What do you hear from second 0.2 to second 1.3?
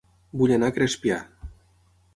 Vull anar a Crespià